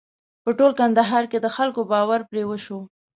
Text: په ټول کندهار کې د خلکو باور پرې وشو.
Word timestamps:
په 0.43 0.49
ټول 0.57 0.71
کندهار 0.79 1.23
کې 1.31 1.37
د 1.41 1.47
خلکو 1.55 1.81
باور 1.91 2.21
پرې 2.29 2.43
وشو. 2.47 2.79